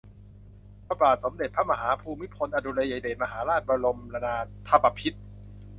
[0.87, 4.35] พระบาทสมเด็จพระมหาภูมิพลอดุลยเดชมหาราช บรมนา
[4.67, 5.19] ถบพิตร